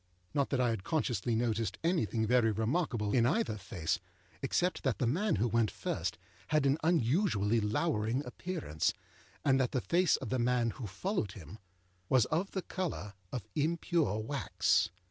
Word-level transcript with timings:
Not 0.33 0.49
that 0.49 0.59
I 0.59 0.69
had 0.71 0.83
consciously 0.83 1.35
noticed 1.35 1.77
anything 1.83 2.25
very 2.25 2.51
remarkable 2.51 3.13
in 3.13 3.27
either 3.27 3.55
face, 3.59 3.99
except 4.41 4.81
that 4.81 4.97
the 4.97 5.05
man 5.05 5.35
who 5.35 5.47
went 5.47 5.69
first 5.69 6.17
had 6.47 6.65
an 6.65 6.79
unusually 6.83 7.61
lowering 7.61 8.25
appearance, 8.25 8.95
and 9.45 9.59
that 9.59 9.73
the 9.73 9.79
face 9.81 10.15
of 10.15 10.29
the 10.29 10.39
man 10.39 10.71
who 10.71 10.87
followed 10.87 11.33
him 11.33 11.59
was 12.09 12.25
of 12.33 12.49
the 12.49 12.63
colour 12.63 13.13
of 13.31 13.47
impure 13.53 14.17
wax. 14.17 14.89